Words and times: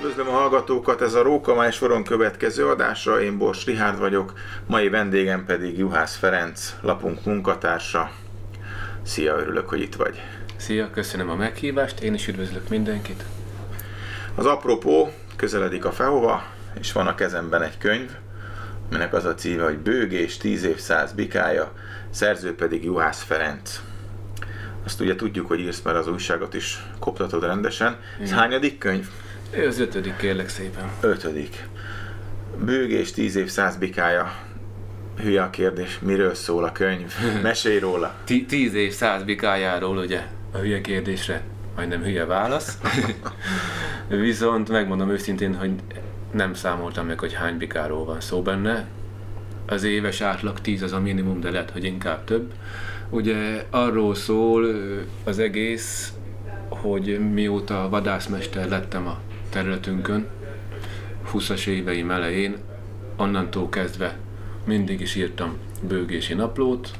üdvözlöm 0.00 0.28
a 0.28 0.38
hallgatókat, 0.38 1.02
ez 1.02 1.14
a 1.14 1.22
Róka 1.22 1.70
soron 1.70 2.04
következő 2.04 2.66
adása, 2.66 3.22
én 3.22 3.38
Bors 3.38 3.64
Rihárd 3.64 3.98
vagyok, 3.98 4.32
mai 4.66 4.88
vendégem 4.88 5.44
pedig 5.44 5.78
Juhász 5.78 6.16
Ferenc, 6.16 6.74
lapunk 6.80 7.24
munkatársa. 7.24 8.10
Szia, 9.02 9.36
örülök, 9.36 9.68
hogy 9.68 9.80
itt 9.80 9.94
vagy. 9.94 10.22
Szia, 10.56 10.90
köszönöm 10.90 11.30
a 11.30 11.34
meghívást, 11.34 12.00
én 12.00 12.14
is 12.14 12.28
üdvözlök 12.28 12.68
mindenkit. 12.68 13.24
Az 14.34 14.46
apropó, 14.46 15.12
közeledik 15.36 15.84
a 15.84 15.92
Fehova, 15.92 16.42
és 16.80 16.92
van 16.92 17.06
a 17.06 17.14
kezemben 17.14 17.62
egy 17.62 17.78
könyv, 17.78 18.10
aminek 18.90 19.14
az 19.14 19.24
a 19.24 19.34
címe, 19.34 19.64
hogy 19.64 19.78
Bőgés, 19.78 20.36
tíz 20.36 20.64
év 20.64 20.78
száz 20.78 21.12
bikája, 21.12 21.72
szerző 22.10 22.54
pedig 22.54 22.84
Juhász 22.84 23.22
Ferenc. 23.22 23.80
Azt 24.84 25.00
ugye 25.00 25.14
tudjuk, 25.14 25.46
hogy 25.46 25.60
írsz, 25.60 25.82
mert 25.82 25.96
az 25.96 26.08
újságot 26.08 26.54
is 26.54 26.82
koptatod 26.98 27.44
rendesen. 27.44 28.00
Ez 28.22 28.30
hányadik 28.32 28.78
könyv? 28.78 29.08
Ő 29.50 29.66
az 29.66 29.78
ötödik, 29.78 30.16
kérlek 30.16 30.48
szépen. 30.48 30.90
Ötödik. 31.00 31.68
Bőgés, 32.64 33.12
tíz 33.12 33.36
év 33.36 33.48
száz 33.48 33.76
bikája. 33.76 34.34
Hülye 35.16 35.42
a 35.42 35.50
kérdés, 35.50 35.98
miről 35.98 36.34
szól 36.34 36.64
a 36.64 36.72
könyv? 36.72 37.12
Mesélj 37.42 37.78
róla. 37.78 38.14
T- 38.24 38.46
tíz 38.46 38.74
év 38.74 38.92
száz 38.92 39.22
bikájáról, 39.22 39.98
ugye, 39.98 40.26
a 40.52 40.56
hülye 40.58 40.80
kérdésre 40.80 41.42
majdnem 41.76 42.02
hülye 42.02 42.24
válasz. 42.24 42.78
Viszont 44.08 44.68
megmondom 44.68 45.10
őszintén, 45.10 45.54
hogy 45.54 45.70
nem 46.32 46.54
számoltam 46.54 47.06
meg, 47.06 47.18
hogy 47.18 47.32
hány 47.32 47.56
bikáról 47.56 48.04
van 48.04 48.20
szó 48.20 48.42
benne. 48.42 48.86
Az 49.66 49.84
éves 49.84 50.20
átlag 50.20 50.60
10 50.60 50.82
az 50.82 50.92
a 50.92 51.00
minimum, 51.00 51.40
de 51.40 51.50
lehet, 51.50 51.70
hogy 51.70 51.84
inkább 51.84 52.24
több. 52.24 52.52
Ugye 53.08 53.64
arról 53.70 54.14
szól 54.14 54.66
az 55.24 55.38
egész, 55.38 56.12
hogy 56.68 57.32
mióta 57.32 57.88
vadászmester 57.88 58.68
lettem 58.68 59.06
a 59.06 59.18
területünkön, 59.50 60.26
20-as 61.32 61.66
éveim 61.66 62.10
elején, 62.10 62.56
onnantól 63.16 63.68
kezdve 63.68 64.18
mindig 64.64 65.00
is 65.00 65.14
írtam 65.14 65.56
bőgési 65.82 66.34
naplót, 66.34 66.90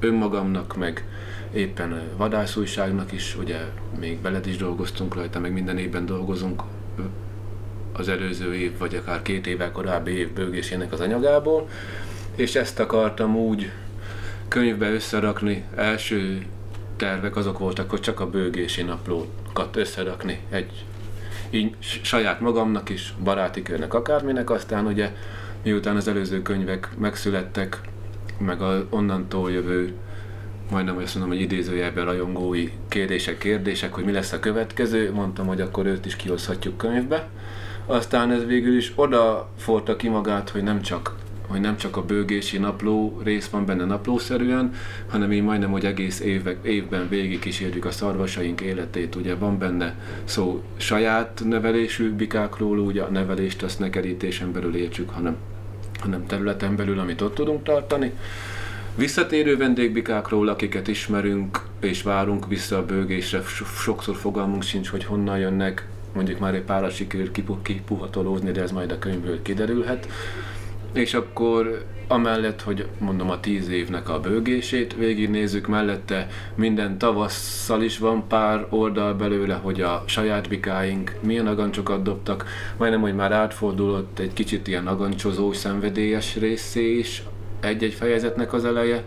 önmagamnak, 0.00 0.76
meg 0.76 1.04
éppen 1.52 2.02
vadászújságnak 2.16 3.12
is, 3.12 3.36
ugye 3.36 3.58
még 3.98 4.22
veled 4.22 4.46
is 4.46 4.56
dolgoztunk 4.56 5.14
rajta, 5.14 5.40
meg 5.40 5.52
minden 5.52 5.78
évben 5.78 6.06
dolgozunk 6.06 6.62
az 7.92 8.08
előző 8.08 8.54
év, 8.54 8.78
vagy 8.78 8.94
akár 8.94 9.22
két 9.22 9.46
évvel 9.46 9.72
korábbi 9.72 10.10
év 10.10 10.32
bőgésének 10.32 10.92
az 10.92 11.00
anyagából, 11.00 11.68
és 12.34 12.54
ezt 12.54 12.80
akartam 12.80 13.36
úgy 13.36 13.70
könyvbe 14.48 14.90
összerakni. 14.92 15.64
Első 15.74 16.46
tervek 16.96 17.36
azok 17.36 17.58
voltak, 17.58 17.90
hogy 17.90 18.00
csak 18.00 18.20
a 18.20 18.30
bőgési 18.30 18.82
naplókat 18.82 19.76
összerakni 19.76 20.40
egy 20.50 20.84
így 21.50 21.76
saját 21.80 22.40
magamnak 22.40 22.88
is, 22.88 23.14
baráti 23.22 23.62
körnek, 23.62 23.94
akárminek, 23.94 24.50
aztán 24.50 24.86
ugye 24.86 25.12
miután 25.62 25.96
az 25.96 26.08
előző 26.08 26.42
könyvek 26.42 26.88
megszülettek, 26.98 27.80
meg 28.38 28.62
a 28.62 28.86
onnantól 28.90 29.50
jövő 29.50 29.94
majdnem 30.70 30.96
azt 30.96 31.14
mondom, 31.14 31.32
hogy 31.32 31.42
idézőjelben 31.42 32.04
rajongói 32.04 32.70
kérdések, 32.88 33.38
kérdések, 33.38 33.94
hogy 33.94 34.04
mi 34.04 34.12
lesz 34.12 34.32
a 34.32 34.40
következő, 34.40 35.12
mondtam, 35.12 35.46
hogy 35.46 35.60
akkor 35.60 35.86
őt 35.86 36.06
is 36.06 36.16
kihozhatjuk 36.16 36.76
könyvbe. 36.76 37.28
Aztán 37.86 38.30
ez 38.30 38.44
végül 38.44 38.76
is 38.76 38.92
oda 38.94 39.48
forta 39.56 39.96
ki 39.96 40.08
magát, 40.08 40.50
hogy 40.50 40.62
nem 40.62 40.82
csak 40.82 41.14
hogy 41.50 41.60
nem 41.60 41.76
csak 41.76 41.96
a 41.96 42.04
bőgési 42.04 42.58
napló 42.58 43.20
rész 43.24 43.48
van 43.48 43.66
benne 43.66 43.84
naplószerűen, 43.84 44.72
hanem 45.08 45.32
így 45.32 45.42
majdnem, 45.42 45.70
hogy 45.70 45.84
egész 45.84 46.20
évek, 46.20 46.58
évben 46.62 47.08
végig 47.08 47.38
kísérjük 47.38 47.84
a 47.84 47.90
szarvasaink 47.90 48.60
életét. 48.60 49.14
Ugye 49.14 49.34
van 49.34 49.58
benne 49.58 49.94
szó 50.24 50.62
saját 50.76 51.42
nevelésű 51.44 52.12
bikákról, 52.12 52.78
ugye 52.78 53.02
a 53.02 53.10
nevelést 53.10 53.62
azt 53.62 53.78
ne 53.78 53.90
kerítésen 53.90 54.52
belül 54.52 54.76
értsük, 54.76 55.10
hanem, 55.10 55.36
hanem 56.00 56.26
területen 56.26 56.76
belül, 56.76 56.98
amit 56.98 57.20
ott 57.20 57.34
tudunk 57.34 57.62
tartani. 57.62 58.12
Visszatérő 58.94 59.56
vendégbikákról, 59.56 60.48
akiket 60.48 60.88
ismerünk 60.88 61.60
és 61.80 62.02
várunk 62.02 62.48
vissza 62.48 62.78
a 62.78 62.84
bőgésre, 62.84 63.42
sokszor 63.82 64.16
fogalmunk 64.16 64.62
sincs, 64.62 64.88
hogy 64.88 65.04
honnan 65.04 65.38
jönnek, 65.38 65.88
mondjuk 66.14 66.38
már 66.38 66.54
egy 66.54 66.62
párat 66.62 66.94
sikerül 66.94 67.30
kipuhatolózni, 67.62 68.50
de 68.50 68.62
ez 68.62 68.70
majd 68.70 68.90
a 68.90 68.98
könyvből 68.98 69.42
kiderülhet 69.42 70.08
és 70.92 71.14
akkor 71.14 71.84
amellett, 72.08 72.62
hogy 72.62 72.86
mondom 72.98 73.30
a 73.30 73.40
tíz 73.40 73.68
évnek 73.68 74.08
a 74.08 74.20
bőgését 74.20 74.94
végignézzük, 74.96 75.66
mellette 75.66 76.26
minden 76.54 76.98
tavasszal 76.98 77.82
is 77.82 77.98
van 77.98 78.28
pár 78.28 78.66
oldal 78.70 79.14
belőle, 79.14 79.54
hogy 79.54 79.80
a 79.80 80.04
saját 80.06 80.48
bikáink 80.48 81.14
milyen 81.20 81.46
agancsokat 81.46 82.02
dobtak, 82.02 82.44
majdnem, 82.76 83.00
hogy 83.00 83.14
már 83.14 83.32
átfordulott 83.32 84.18
egy 84.18 84.32
kicsit 84.32 84.68
ilyen 84.68 84.86
agancsozó, 84.86 85.52
szenvedélyes 85.52 86.36
részé 86.36 86.98
is 86.98 87.22
egy-egy 87.60 87.94
fejezetnek 87.94 88.52
az 88.52 88.64
eleje, 88.64 89.04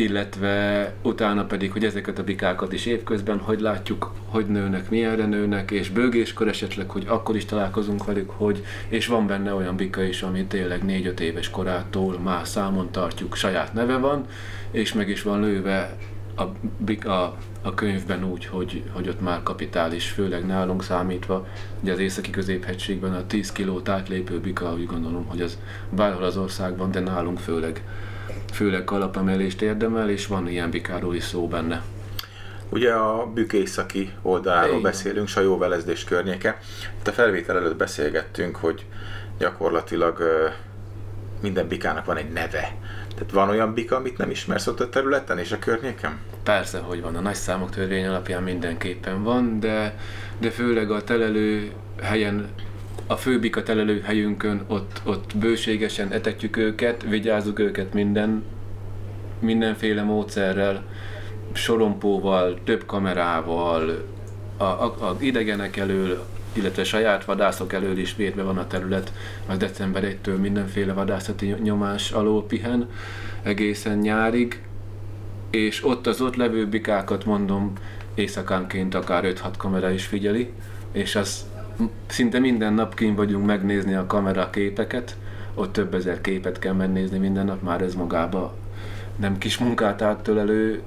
illetve 0.00 0.92
utána 1.02 1.44
pedig, 1.44 1.72
hogy 1.72 1.84
ezeket 1.84 2.18
a 2.18 2.24
bikákat 2.24 2.72
is 2.72 2.86
évközben 2.86 3.38
hogy 3.38 3.60
látjuk, 3.60 4.12
hogy 4.28 4.46
nőnek, 4.46 4.90
milyenre 4.90 5.26
nőnek, 5.26 5.70
és 5.70 5.90
bőgéskor 5.90 6.48
esetleg, 6.48 6.90
hogy 6.90 7.04
akkor 7.08 7.36
is 7.36 7.44
találkozunk 7.44 8.04
velük, 8.04 8.30
hogy, 8.30 8.64
és 8.88 9.06
van 9.06 9.26
benne 9.26 9.54
olyan 9.54 9.76
bika 9.76 10.02
is, 10.02 10.22
ami 10.22 10.44
tényleg 10.44 10.82
4-5 10.86 11.18
éves 11.18 11.50
korától 11.50 12.18
már 12.18 12.46
számon 12.46 12.90
tartjuk, 12.90 13.36
saját 13.36 13.72
neve 13.72 13.96
van, 13.96 14.26
és 14.70 14.92
meg 14.92 15.08
is 15.08 15.22
van 15.22 15.40
lőve 15.40 15.96
a, 16.34 16.42
a, 17.08 17.36
a 17.62 17.74
könyvben 17.74 18.24
úgy, 18.24 18.46
hogy, 18.46 18.82
hogy 18.92 19.08
ott 19.08 19.20
már 19.20 19.42
kapitális, 19.42 20.08
főleg 20.08 20.46
nálunk 20.46 20.82
számítva, 20.82 21.46
ugye 21.80 21.92
az 21.92 21.98
északi 21.98 22.30
középhegységben 22.30 23.14
a 23.14 23.26
10 23.26 23.52
kilót 23.52 23.88
átlépő 23.88 24.40
bika, 24.40 24.72
úgy 24.72 24.86
gondolom, 24.86 25.26
hogy 25.26 25.40
az 25.40 25.58
bárhol 25.90 26.24
az 26.24 26.36
országban, 26.36 26.90
de 26.90 27.00
nálunk 27.00 27.38
főleg 27.38 27.82
főleg 28.54 28.84
kalapemelést 28.84 29.62
érdemel, 29.62 30.10
és 30.10 30.26
van 30.26 30.48
ilyen 30.48 30.70
bikáról 30.70 31.14
is 31.14 31.24
szó 31.24 31.48
benne. 31.48 31.82
Ugye 32.68 32.92
a 32.92 33.26
bükészaki 33.26 34.12
oldaláról 34.22 34.68
Igen. 34.68 34.82
beszélünk, 34.82 35.28
Sajóvelezdés 35.28 36.04
környéke. 36.04 36.58
Itt 36.98 37.08
a 37.08 37.12
felvétel 37.12 37.56
előtt 37.56 37.76
beszélgettünk, 37.76 38.56
hogy 38.56 38.86
gyakorlatilag 39.38 40.22
minden 41.40 41.68
bikának 41.68 42.04
van 42.04 42.16
egy 42.16 42.32
neve. 42.32 42.74
Tehát 43.14 43.32
van 43.32 43.48
olyan 43.48 43.74
bika, 43.74 43.96
amit 43.96 44.18
nem 44.18 44.30
ismersz 44.30 44.66
ott 44.66 44.80
a 44.80 44.88
területen 44.88 45.38
és 45.38 45.52
a 45.52 45.58
környéken? 45.58 46.18
Persze, 46.42 46.78
hogy 46.78 47.02
van. 47.02 47.16
A 47.16 47.20
nagy 47.20 47.34
számok 47.34 47.70
törvény 47.70 48.06
alapján 48.06 48.42
mindenképpen 48.42 49.22
van, 49.22 49.60
de, 49.60 49.94
de 50.38 50.50
főleg 50.50 50.90
a 50.90 51.04
telelő 51.04 51.70
helyen 52.02 52.48
a 53.06 53.16
főbika 53.16 53.62
telelő 53.62 54.00
helyünkön, 54.00 54.64
ott, 54.66 55.00
ott 55.04 55.36
bőségesen 55.36 56.12
etetjük 56.12 56.56
őket, 56.56 57.02
vigyázzuk 57.02 57.58
őket 57.58 57.92
minden, 57.92 58.44
mindenféle 59.38 60.02
módszerrel, 60.02 60.84
sorompóval, 61.52 62.58
több 62.64 62.86
kamerával, 62.86 64.04
a, 64.56 64.64
a, 64.64 64.84
a 64.84 65.16
idegenek 65.18 65.76
elől, 65.76 66.24
illetve 66.52 66.84
saját 66.84 67.24
vadászok 67.24 67.72
elől 67.72 67.98
is 67.98 68.16
védve 68.16 68.42
van 68.42 68.58
a 68.58 68.66
terület, 68.66 69.12
az 69.46 69.56
december 69.56 70.16
1-től 70.24 70.40
mindenféle 70.40 70.92
vadászati 70.92 71.56
nyomás 71.62 72.10
alól 72.10 72.44
pihen, 72.46 72.88
egészen 73.42 73.98
nyárig, 73.98 74.62
és 75.50 75.84
ott 75.84 76.06
az 76.06 76.20
ott 76.20 76.36
levő 76.36 76.66
bikákat 76.66 77.24
mondom, 77.24 77.72
éjszakánként 78.14 78.94
akár 78.94 79.24
5-6 79.26 79.52
kamera 79.56 79.90
is 79.90 80.04
figyeli, 80.04 80.52
és 80.92 81.16
az 81.16 81.44
szinte 82.06 82.38
minden 82.38 82.72
nap 82.72 82.94
kint 82.94 83.16
vagyunk 83.16 83.46
megnézni 83.46 83.94
a 83.94 84.06
kamera 84.06 84.50
képeket, 84.50 85.16
ott 85.54 85.72
több 85.72 85.94
ezer 85.94 86.20
képet 86.20 86.58
kell 86.58 86.72
megnézni 86.72 87.18
minden 87.18 87.44
nap, 87.44 87.62
már 87.62 87.82
ez 87.82 87.94
magába 87.94 88.54
nem 89.16 89.38
kis 89.38 89.58
munkát 89.58 90.02
áttölelő 90.02 90.82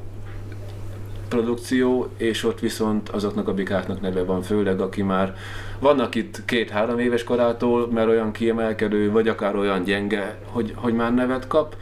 produkció, 1.28 2.10
és 2.18 2.44
ott 2.44 2.60
viszont 2.60 3.10
azoknak 3.10 3.48
a 3.48 3.54
bikáknak 3.54 4.02
neve 4.02 4.24
van, 4.24 4.42
főleg 4.42 4.80
aki 4.80 5.02
már 5.02 5.36
vannak 5.80 6.16
itt 6.16 6.46
két-három 6.46 7.00
éves 7.00 7.24
korától, 7.24 7.88
mert 7.92 8.08
olyan 8.08 8.32
kiemelkedő, 8.32 9.12
vagy 9.12 9.28
akár 9.28 9.56
olyan 9.56 9.84
gyenge, 9.84 10.38
hogy, 10.46 10.74
hogy 10.76 10.94
már 10.94 11.14
nevet 11.14 11.48
kap, 11.48 11.76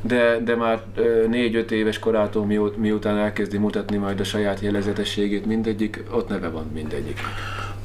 de, 0.00 0.40
de 0.44 0.56
már 0.56 0.82
négy-öt 1.28 1.70
éves 1.70 1.98
korától 1.98 2.46
miután 2.76 3.16
elkezdi 3.16 3.58
mutatni 3.58 3.96
majd 3.96 4.20
a 4.20 4.24
saját 4.24 4.60
jelezetességét 4.60 5.46
mindegyik, 5.46 6.04
ott 6.10 6.28
neve 6.28 6.48
van 6.48 6.70
mindegyik. 6.74 7.20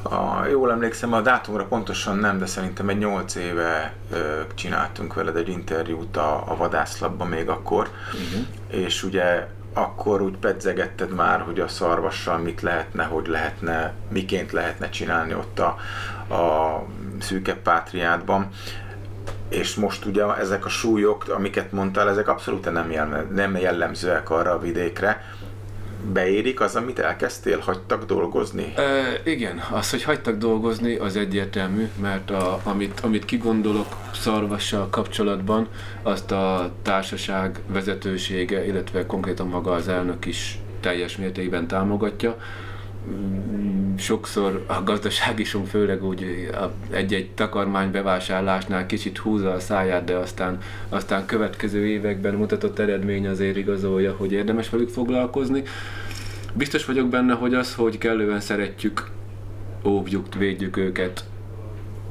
A, 0.03 0.45
jól 0.45 0.71
emlékszem, 0.71 1.13
a 1.13 1.21
dátumra 1.21 1.65
pontosan 1.65 2.17
nem, 2.17 2.37
de 2.37 2.45
szerintem 2.45 2.89
egy 2.89 2.97
8 2.97 3.35
éve 3.35 3.93
ö, 4.11 4.41
csináltunk 4.55 5.13
veled 5.13 5.35
egy 5.35 5.49
interjút 5.49 6.17
a, 6.17 6.43
a 6.47 6.55
vadászlapban 6.55 7.27
még 7.27 7.49
akkor, 7.49 7.89
uh-huh. 8.13 8.45
és 8.67 9.03
ugye 9.03 9.47
akkor 9.73 10.21
úgy 10.21 10.37
pedzegetted 10.37 11.13
már, 11.13 11.41
hogy 11.41 11.59
a 11.59 11.67
szarvassal 11.67 12.37
mit 12.37 12.61
lehetne, 12.61 13.03
hogy 13.03 13.27
lehetne, 13.27 13.93
miként 14.09 14.51
lehetne 14.51 14.89
csinálni 14.89 15.33
ott 15.33 15.59
a, 15.59 15.77
a 16.33 16.85
szűkebb 17.19 17.57
pátriádban. 17.57 18.49
És 19.49 19.75
most 19.75 20.05
ugye 20.05 20.35
ezek 20.35 20.65
a 20.65 20.69
súlyok, 20.69 21.25
amiket 21.29 21.71
mondtál, 21.71 22.09
ezek 22.09 22.27
abszolút 22.27 22.71
nem, 22.71 22.91
jelme, 22.91 23.21
nem 23.21 23.57
jellemzőek 23.57 24.29
arra 24.29 24.51
a 24.51 24.59
vidékre, 24.59 25.25
beérik 26.11 26.59
az, 26.61 26.75
amit 26.75 26.99
elkezdtél, 26.99 27.59
hagytak 27.59 28.05
dolgozni? 28.05 28.73
E, 28.75 29.21
igen, 29.23 29.61
az, 29.71 29.89
hogy 29.89 30.03
hagytak 30.03 30.37
dolgozni, 30.37 30.95
az 30.95 31.15
egyértelmű, 31.15 31.87
mert 32.01 32.29
a, 32.29 32.59
amit, 32.63 32.99
amit 32.99 33.25
kigondolok 33.25 33.95
szarvassal 34.13 34.89
kapcsolatban, 34.89 35.67
azt 36.01 36.31
a 36.31 36.71
társaság 36.81 37.59
vezetősége, 37.67 38.65
illetve 38.65 39.05
konkrétan 39.05 39.47
maga 39.47 39.71
az 39.71 39.87
elnök 39.87 40.25
is 40.25 40.57
teljes 40.79 41.17
mértékben 41.17 41.67
támogatja 41.67 42.37
sokszor 43.97 44.63
a 44.67 44.83
gazdaságisunk 44.83 45.67
főleg 45.67 46.03
úgy 46.03 46.49
egy-egy 46.89 47.29
takarmány 47.31 47.91
bevásárlásnál 47.91 48.85
kicsit 48.85 49.17
húzza 49.17 49.51
a 49.51 49.59
száját, 49.59 50.03
de 50.03 50.15
aztán, 50.15 50.57
aztán 50.89 51.25
következő 51.25 51.87
években 51.87 52.33
mutatott 52.33 52.79
eredmény 52.79 53.27
azért 53.27 53.57
igazolja, 53.57 54.15
hogy 54.17 54.31
érdemes 54.31 54.69
velük 54.69 54.89
foglalkozni. 54.89 55.63
Biztos 56.53 56.85
vagyok 56.85 57.09
benne, 57.09 57.33
hogy 57.33 57.53
az, 57.53 57.75
hogy 57.75 57.97
kellően 57.97 58.39
szeretjük, 58.39 59.09
óvjuk, 59.85 60.35
védjük 60.35 60.77
őket, 60.77 61.23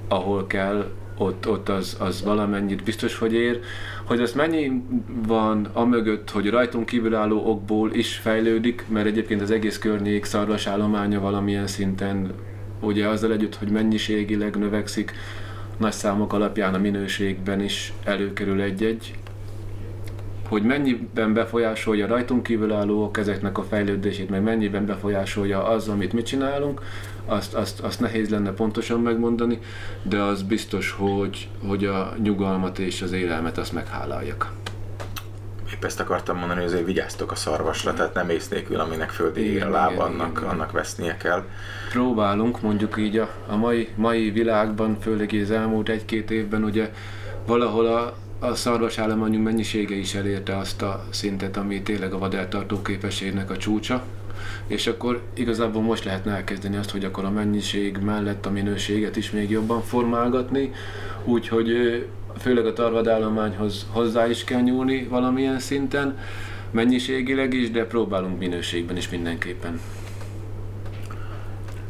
ahol 0.09 0.47
kell, 0.47 0.91
ott, 1.23 1.49
ott 1.49 1.69
az, 1.69 1.97
az 2.01 2.23
valamennyit 2.23 2.83
biztos, 2.83 3.19
hogy 3.19 3.33
ér. 3.33 3.61
Hogy 4.05 4.21
az 4.21 4.33
mennyi 4.33 4.83
van 5.27 5.69
a 5.73 5.85
mögött, 5.85 6.31
hogy 6.31 6.51
rajtunk 6.51 6.87
kívülálló 6.87 7.51
okból 7.51 7.93
is 7.93 8.17
fejlődik, 8.17 8.85
mert 8.89 9.07
egyébként 9.07 9.41
az 9.41 9.51
egész 9.51 9.79
környék 9.79 10.25
szarvas 10.25 10.67
állománya 10.67 11.21
valamilyen 11.21 11.67
szinten, 11.67 12.33
ugye 12.81 13.09
azzal 13.09 13.33
együtt, 13.33 13.55
hogy 13.55 13.69
mennyiségileg 13.69 14.57
növekszik, 14.57 15.13
nagy 15.77 15.93
számok 15.93 16.33
alapján 16.33 16.75
a 16.75 16.79
minőségben 16.79 17.61
is 17.61 17.93
előkerül 18.05 18.61
egy-egy 18.61 19.15
hogy 20.53 20.63
mennyiben 20.63 21.33
befolyásolja 21.33 22.07
rajtunk 22.07 22.43
kívülállók 22.43 23.19
ezeknek 23.19 23.59
a 23.59 23.63
fejlődését, 23.63 24.31
meg 24.31 24.43
mennyiben 24.43 24.87
befolyásolja 24.87 25.69
az, 25.69 25.89
amit 25.89 26.13
mi 26.13 26.23
csinálunk, 26.23 26.83
azt, 27.27 27.55
azt, 27.55 27.81
azt 27.81 28.01
nehéz 28.01 28.29
lenne 28.29 28.51
pontosan 28.51 29.01
megmondani, 29.01 29.59
de 30.03 30.23
az 30.23 30.43
biztos, 30.43 30.91
hogy, 30.91 31.49
hogy 31.67 31.85
a 31.85 32.15
nyugalmat 32.23 32.79
és 32.79 33.03
az 33.03 33.13
élelmet 33.13 33.59
azt 33.59 33.73
megháláljak. 33.73 34.53
Épp 35.73 35.85
ezt 35.85 36.01
akartam 36.01 36.37
mondani, 36.37 36.61
hogy 36.61 36.69
azért 36.69 36.85
vigyáztok 36.85 37.31
a 37.31 37.35
szarvasra, 37.35 37.95
tehát 37.95 38.15
nem 38.15 38.29
ész 38.29 38.49
nélkül, 38.49 38.81
aminek 38.81 39.11
földi 39.11 39.61
a 39.61 39.71
lába, 39.71 39.93
igen, 39.93 40.05
annak, 40.05 40.39
igen, 40.39 40.49
annak 40.51 40.73
vesznie 40.73 41.17
kell. 41.17 41.45
Próbálunk 41.91 42.61
mondjuk 42.61 42.97
így 42.99 43.19
a, 43.19 43.29
a 43.49 43.57
mai, 43.57 43.89
mai 43.95 44.31
világban, 44.31 44.97
főleg 45.01 45.39
az 45.43 45.51
elmúlt 45.51 45.89
egy-két 45.89 46.31
évben 46.31 46.65
ugye 46.65 46.93
valahol 47.47 47.87
a, 47.87 48.15
a 48.43 48.55
szarvasállományunk 48.55 49.44
mennyisége 49.44 49.94
is 49.94 50.15
elérte 50.15 50.56
azt 50.56 50.83
a 50.83 51.05
szintet, 51.11 51.56
ami 51.56 51.83
tényleg 51.83 52.12
a 52.12 52.19
vadeltartó 52.19 52.83
képességnek 52.83 53.50
a 53.50 53.56
csúcsa, 53.56 54.03
és 54.67 54.87
akkor 54.87 55.23
igazából 55.35 55.83
most 55.83 56.05
lehetne 56.05 56.35
elkezdeni 56.35 56.77
azt, 56.77 56.91
hogy 56.91 57.05
akkor 57.05 57.25
a 57.25 57.31
mennyiség 57.31 57.99
mellett 57.99 58.47
a 58.47 58.50
minőséget 58.50 59.17
is 59.17 59.31
még 59.31 59.50
jobban 59.50 59.83
formálgatni, 59.83 60.73
úgyhogy 61.25 61.71
főleg 62.39 62.67
a 62.67 62.73
tarvadállományhoz 62.73 63.87
hozzá 63.91 64.27
is 64.27 64.45
kell 64.45 64.61
nyúlni 64.61 65.05
valamilyen 65.05 65.59
szinten, 65.59 66.19
mennyiségileg 66.71 67.53
is, 67.55 67.71
de 67.71 67.87
próbálunk 67.87 68.38
minőségben 68.38 68.97
is 68.97 69.09
mindenképpen. 69.09 69.81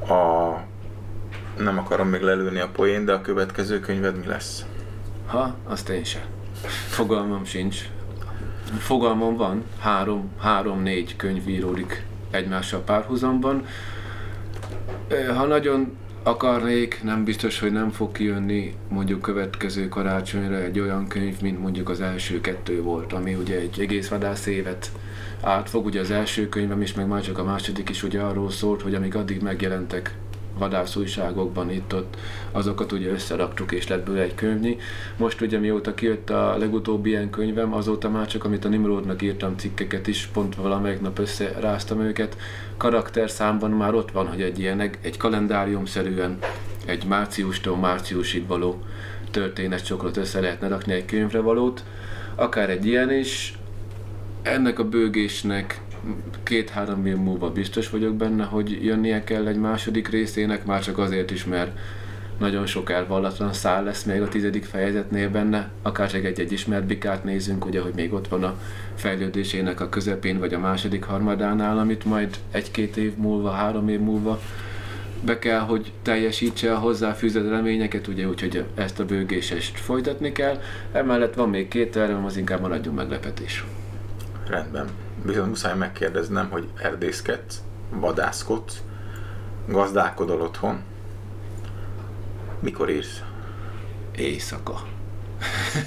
A... 0.01 0.53
Nem 1.63 1.79
akarom 1.79 2.09
még 2.09 2.21
lelőni 2.21 2.59
a 2.59 2.69
poén, 2.73 3.05
de 3.05 3.13
a 3.13 3.21
következő 3.21 3.81
könyved 3.81 4.19
mi 4.19 4.27
lesz? 4.27 4.65
Ha, 5.27 5.55
azt 5.65 5.89
én 5.89 6.05
sem. 6.05 6.23
Fogalmam 6.89 7.45
sincs. 7.45 7.89
Fogalmam 8.79 9.37
van, 9.37 9.65
három, 9.79 10.31
három-négy 10.39 11.17
könyv 11.17 11.49
íródik 11.49 12.05
egymással 12.31 12.81
párhuzamban. 12.81 13.67
Ha 15.35 15.47
nagyon 15.47 15.97
akarnék, 16.23 17.01
nem 17.03 17.25
biztos, 17.25 17.61
hogy 17.61 17.73
nem 17.73 17.91
fog 17.91 18.13
kijönni 18.13 18.75
mondjuk 18.89 19.21
következő 19.21 19.89
karácsonyra 19.89 20.57
egy 20.57 20.81
olyan 20.81 21.09
könyv, 21.09 21.41
mint 21.41 21.61
mondjuk 21.61 21.89
az 21.89 22.01
első 22.01 22.41
kettő 22.41 22.83
volt, 22.83 23.13
ami 23.13 23.35
ugye 23.35 23.59
egy 23.59 23.81
egész 23.81 24.09
vadász 24.09 24.47
évet 24.47 24.91
átfog. 25.41 25.85
Ugye 25.85 26.01
az 26.01 26.11
első 26.11 26.49
könyvem 26.49 26.83
is, 26.83 26.95
meg 26.95 27.07
már 27.07 27.23
csak 27.23 27.39
a 27.39 27.45
második 27.45 27.89
is 27.89 28.03
ugye 28.03 28.21
arról 28.21 28.51
szólt, 28.51 28.83
hogy 28.83 28.95
amíg 28.95 29.17
addig 29.17 29.43
megjelentek 29.43 30.15
vadászújságokban 30.59 31.71
itt-ott, 31.71 32.17
azokat 32.53 32.93
ugye 32.93 33.11
összeraktuk 33.11 33.73
és 33.73 33.89
lett 33.89 34.05
belőle 34.05 34.23
egy 34.23 34.35
könyvnyi. 34.35 34.77
Most 35.17 35.41
ugye 35.41 35.59
mióta 35.59 35.95
kijött 35.95 36.31
a 36.31 36.57
legutóbbi 36.59 37.09
ilyen 37.09 37.31
könyvem, 37.31 37.75
azóta 37.75 38.11
már 38.11 38.27
csak 38.27 38.45
amit 38.45 38.65
a 38.65 38.69
Nimrodnak 38.69 39.23
írtam 39.23 39.57
cikkeket 39.57 40.07
is, 40.07 40.27
pont 40.27 40.55
valamelyik 40.55 41.01
nap 41.01 41.19
összeráztam 41.19 42.01
őket, 42.01 42.37
karakterszámban 42.77 43.71
már 43.71 43.95
ott 43.95 44.11
van, 44.11 44.27
hogy 44.29 44.43
egy 44.43 44.59
ilyen, 44.59 44.81
egy 44.81 45.17
kalendáriumszerűen 45.17 46.39
egy 46.87 47.05
márciustól 47.05 47.77
márciusig 47.77 48.47
való 48.47 48.83
történetcsokrot 49.31 50.17
össze 50.17 50.41
lehetne 50.41 50.69
rakni 50.69 50.93
egy 50.93 51.05
könyvre 51.05 51.41
valót, 51.41 51.85
akár 52.35 52.71
egy 52.71 52.87
ilyen 52.87 53.13
is, 53.13 53.59
ennek 54.43 54.79
a 54.79 54.89
bőgésnek 54.89 55.81
két-három 56.43 57.07
év 57.07 57.17
múlva 57.17 57.51
biztos 57.51 57.91
vagyok 57.91 58.15
benne, 58.15 58.45
hogy 58.45 58.85
jönnie 58.85 59.25
kell 59.25 59.47
egy 59.47 59.57
második 59.57 60.09
részének, 60.09 60.65
már 60.65 60.83
csak 60.83 60.99
azért 60.99 61.31
is, 61.31 61.45
mert 61.45 61.79
nagyon 62.39 62.67
sok 62.67 62.91
elvallatlan 62.91 63.53
szál 63.53 63.85
lesz 63.85 64.03
még 64.03 64.23
a 64.23 64.29
tizedik 64.29 64.65
fejezetnél 64.65 65.31
benne, 65.31 65.71
akár 65.83 66.11
csak 66.11 66.25
egy-egy 66.25 66.53
ismert 66.53 66.85
bikát 66.85 67.25
nézünk, 67.25 67.65
ugye, 67.65 67.81
hogy 67.81 67.93
még 67.95 68.13
ott 68.13 68.29
van 68.29 68.45
a 68.45 68.59
fejlődésének 68.95 69.81
a 69.81 69.89
közepén, 69.89 70.39
vagy 70.39 70.55
a 70.55 70.59
második 70.59 71.05
harmadánál, 71.05 71.79
amit 71.79 72.05
majd 72.05 72.37
egy-két 72.51 72.97
év 72.97 73.17
múlva, 73.17 73.51
három 73.51 73.89
év 73.89 74.01
múlva 74.01 74.41
be 75.25 75.39
kell, 75.39 75.59
hogy 75.59 75.93
teljesítse 76.03 76.75
a 76.75 76.79
hozzáfűzött 76.79 77.49
reményeket, 77.49 78.07
ugye, 78.07 78.29
úgyhogy 78.29 78.65
ezt 78.75 79.01
a 79.01 79.05
bőgésest 79.05 79.79
folytatni 79.79 80.33
kell. 80.33 80.61
Emellett 80.93 81.35
van 81.35 81.51
még 81.51 81.69
két 81.69 81.91
tervem, 81.91 82.25
az 82.25 82.37
inkább 82.37 82.61
maradjon 82.61 82.95
meglepetés. 82.95 83.65
Rendben 84.47 84.89
viszont 85.23 85.49
muszáj 85.49 85.77
megkérdeznem, 85.77 86.51
hogy 86.51 86.69
erdészkedsz, 86.83 87.63
vadászkodsz, 87.91 88.83
gazdálkodol 89.69 90.41
otthon. 90.41 90.83
Mikor 92.61 92.91
írsz? 92.91 93.23
Éjszaka. 94.17 94.83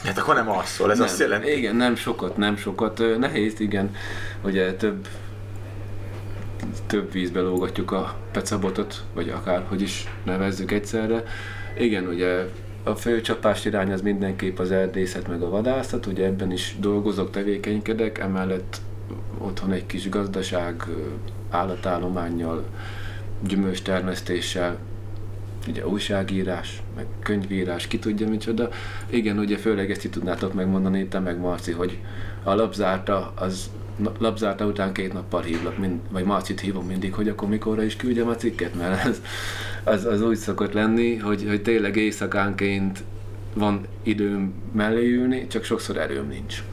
Hát 0.04 0.18
akkor 0.18 0.36
nem 0.36 0.50
alszol, 0.50 0.92
ez 0.92 0.98
nem, 0.98 1.08
azt 1.08 1.20
jelenti? 1.20 1.58
Igen, 1.58 1.76
nem 1.76 1.96
sokat, 1.96 2.38
nem 2.38 2.58
sokat. 2.58 3.02
Nehéz, 3.20 3.60
igen, 3.60 3.96
ugye 4.44 4.74
több 4.74 5.08
több 6.88 7.12
vízbe 7.12 7.40
lógatjuk 7.40 7.92
a 7.92 8.16
pecabotot, 8.32 9.04
vagy 9.14 9.30
akárhogy 9.30 9.82
is 9.82 10.08
nevezzük 10.24 10.72
egyszerre. 10.72 11.24
Igen, 11.78 12.08
ugye 12.08 12.50
a 12.84 12.96
fő 12.96 13.22
csapás 13.22 13.66
irány 13.66 13.92
az 13.92 14.02
mindenképp 14.02 14.60
az 14.60 14.72
erdészet 14.72 15.28
meg 15.28 15.42
a 15.42 15.50
vadászat, 15.50 16.06
ugye 16.06 16.26
ebben 16.26 16.52
is 16.52 16.76
dolgozok, 16.80 17.32
tevékenykedek, 17.32 18.18
emellett 18.18 18.78
otthon 19.38 19.72
egy 19.72 19.86
kis 19.86 20.10
gazdaság, 20.10 20.84
állatállományjal, 21.50 22.66
gyümölcstermesztéssel, 23.48 24.78
ugye 25.68 25.88
újságírás, 25.88 26.82
meg 26.96 27.06
könyvírás, 27.20 27.88
ki 27.88 28.00
tudja 28.00 28.30
micsoda. 28.30 28.70
Igen, 29.10 29.40
ugye 29.40 29.58
főleg 29.58 29.92
ezt 29.92 30.04
itt 30.06 30.12
tudnátok 30.12 30.54
megmondani, 30.54 31.08
te 31.08 31.20
meg 31.20 31.40
Marci, 31.40 31.72
hogy 31.72 32.00
a 32.44 32.54
lapzárta, 32.54 33.34
az 33.36 33.70
lapzárta 34.18 34.66
után 34.66 34.94
két 34.94 35.14
nappal 35.14 35.42
hívlak, 35.42 35.78
mind, 35.78 36.00
vagy 36.10 36.24
Marcit 36.24 36.60
hívom 36.60 36.86
mindig, 36.86 37.14
hogy 37.14 37.30
akkor 37.30 37.50
mikorra 37.50 37.84
is 37.84 37.96
küldjem 37.96 38.28
a 38.28 38.36
cikket, 38.36 38.76
mert 38.76 39.06
az, 39.06 39.22
az, 39.84 40.06
az 40.06 40.22
úgy 40.22 40.38
szokott 40.38 40.74
lenni, 40.74 41.16
hogy, 41.18 41.46
hogy 41.48 41.62
tényleg 41.62 41.96
éjszakánként 41.96 43.04
van 43.54 43.82
időm 44.04 44.54
mellé 44.72 45.12
ülni, 45.12 45.48
csak 45.48 45.64
sokszor 45.64 45.98
erőm 45.98 46.28
nincs. 46.28 46.64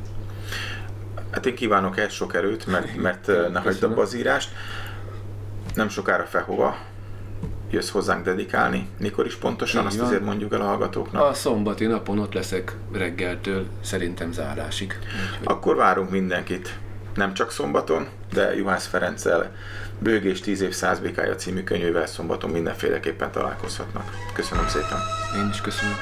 Hát 1.33 1.47
én 1.47 1.55
kívánok 1.55 1.99
el 1.99 2.09
sok 2.09 2.35
erőt, 2.35 2.67
mert, 2.67 2.97
mert 3.07 3.27
ne 3.27 3.61
hagyd 3.61 3.83
abba 3.83 4.03
az 4.03 4.15
írást. 4.15 4.51
Nem 5.75 5.89
sokára 5.89 6.25
Fehova 6.25 6.77
jössz 7.73 7.91
hozzánk 7.91 8.25
dedikálni. 8.25 8.89
Mikor 8.99 9.27
is 9.27 9.35
pontosan, 9.37 9.87
azt 9.87 10.01
azért 10.01 10.25
mondjuk 10.25 10.53
el 10.53 10.61
a 10.61 10.65
hallgatóknak. 10.65 11.23
A 11.23 11.35
szombati 11.35 11.87
napon 11.87 12.19
ott 12.19 12.33
leszek 12.33 12.77
reggeltől, 12.93 13.67
szerintem 13.81 14.33
zárásig. 14.33 14.99
Úgyhogy... 15.31 15.47
Akkor 15.47 15.77
várunk 15.77 16.11
mindenkit. 16.11 16.79
Nem 17.15 17.35
csak 17.35 17.51
szombaton, 17.51 18.09
de 18.33 18.57
Juhász 18.57 18.87
Ferenccel 18.87 19.53
Bőgés 19.99 20.41
10 20.41 20.61
év 20.61 20.73
100 20.73 20.99
békája 20.99 21.35
című 21.35 21.63
könyvével 21.63 22.07
szombaton 22.07 22.51
mindenféleképpen 22.51 23.31
találkozhatnak. 23.31 24.05
Köszönöm 24.35 24.69
szépen. 24.69 24.99
Én 25.37 25.49
is 25.51 25.61
köszönöm. 25.61 25.95